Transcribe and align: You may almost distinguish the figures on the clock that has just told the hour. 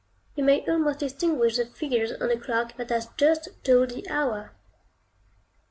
You 0.33 0.43
may 0.43 0.65
almost 0.67 0.97
distinguish 0.97 1.57
the 1.57 1.67
figures 1.67 2.11
on 2.13 2.29
the 2.29 2.35
clock 2.39 2.75
that 2.77 2.89
has 2.89 3.09
just 3.17 3.49
told 3.63 3.91
the 3.91 4.09
hour. 4.09 4.55